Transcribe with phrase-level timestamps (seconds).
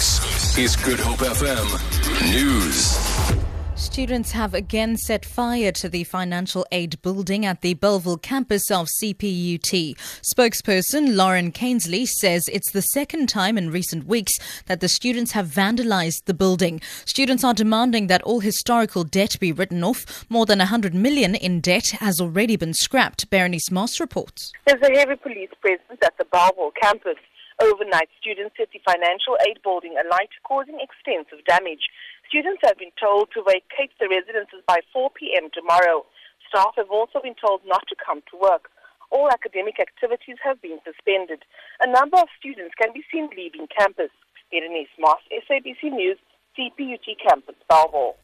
[0.00, 2.96] This is Good Hope FM News.
[3.74, 8.88] Students have again set fire to the financial aid building at the Bellville campus of
[9.02, 9.94] CPUT.
[10.22, 14.32] Spokesperson Lauren Kansley says it's the second time in recent weeks
[14.66, 16.80] that the students have vandalized the building.
[17.04, 20.24] Students are demanding that all historical debt be written off.
[20.30, 23.28] More than 100 million in debt has already been scrapped.
[23.28, 24.50] Berenice Moss reports.
[24.66, 27.16] There's a heavy police presence at the Bellville campus.
[27.60, 31.92] Overnight, students set the financial aid building alight, causing extensive damage.
[32.24, 35.52] Students have been told to vacate the residences by 4 p.m.
[35.52, 36.08] tomorrow.
[36.48, 38.72] Staff have also been told not to come to work.
[39.12, 41.44] All academic activities have been suspended.
[41.84, 44.10] A number of students can be seen leaving campus.
[44.48, 46.16] Berenice Moss, SABC News,
[46.56, 48.16] CPUT Campus, Bellville.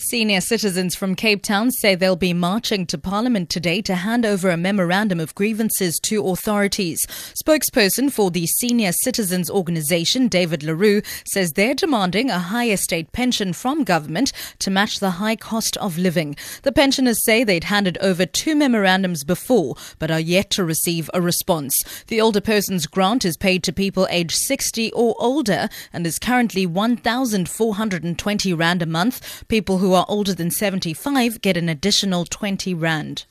[0.00, 4.48] Senior citizens from Cape Town say they'll be marching to Parliament today to hand over
[4.48, 7.04] a memorandum of grievances to authorities.
[7.44, 13.52] Spokesperson for the Senior Citizens Organisation, David LaRue, says they're demanding a higher state pension
[13.52, 16.36] from government to match the high cost of living.
[16.62, 21.20] The pensioners say they'd handed over two memorandums before, but are yet to receive a
[21.20, 21.74] response.
[22.06, 26.66] The older person's grant is paid to people aged 60 or older and is currently
[26.66, 29.44] 1,420 Rand a month.
[29.48, 33.24] People who who are older than 75 get an additional 20 Rand.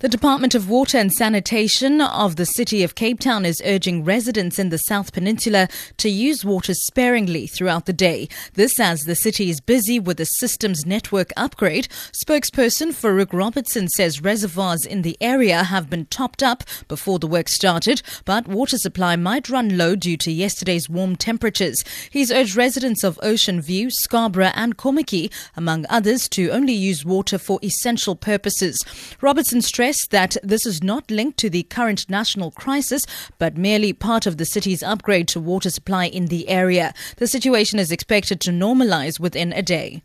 [0.00, 4.58] The Department of Water and Sanitation of the City of Cape Town is urging residents
[4.58, 8.28] in the South Peninsula to use water sparingly throughout the day.
[8.52, 11.88] This as the city is busy with a systems network upgrade.
[12.12, 17.48] Spokesperson Farouk Robertson says reservoirs in the area have been topped up before the work
[17.48, 21.82] started, but water supply might run low due to yesterday's warm temperatures.
[22.10, 27.38] He's urged residents of Ocean View, Scarborough and Kommetjie, among others, to only use water
[27.38, 28.76] for essential purposes.
[29.22, 33.06] Robertson stressed that this is not linked to the current national crisis,
[33.38, 36.92] but merely part of the city's upgrade to water supply in the area.
[37.16, 40.02] The situation is expected to normalize within a day.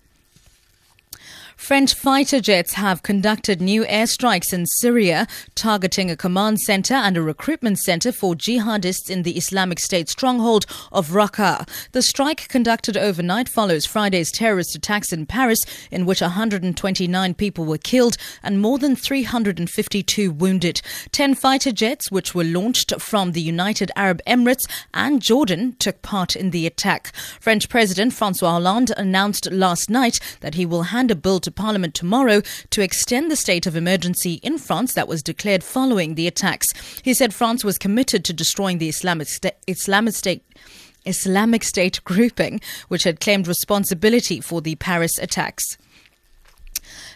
[1.61, 7.21] French fighter jets have conducted new airstrikes in Syria, targeting a command center and a
[7.21, 11.69] recruitment center for jihadists in the Islamic State stronghold of Raqqa.
[11.91, 17.77] The strike conducted overnight follows Friday's terrorist attacks in Paris, in which 129 people were
[17.77, 20.81] killed and more than 352 wounded.
[21.11, 26.35] Ten fighter jets, which were launched from the United Arab Emirates and Jordan, took part
[26.35, 27.15] in the attack.
[27.39, 31.93] French President Francois Hollande announced last night that he will hand a bill to Parliament
[31.93, 36.67] tomorrow to extend the state of emergency in France that was declared following the attacks.
[37.03, 40.43] He said France was committed to destroying the Islamic, Sta- Islamic State.
[41.03, 45.77] Islamic State grouping, which had claimed responsibility for the Paris attacks.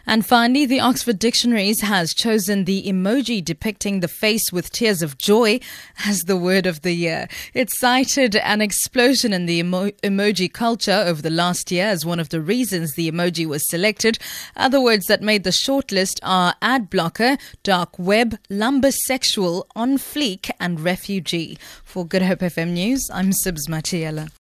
[0.07, 5.17] And finally, the Oxford Dictionaries has chosen the emoji depicting the face with tears of
[5.17, 5.59] joy
[6.05, 7.27] as the word of the year.
[7.53, 12.19] It cited an explosion in the emo- emoji culture over the last year as one
[12.19, 14.19] of the reasons the emoji was selected.
[14.55, 20.79] Other words that made the shortlist are ad blocker, dark web, lumbersexual, on fleek, and
[20.79, 21.57] refugee.
[21.83, 24.29] For Good Hope FM News, I'm Sibs Matiela.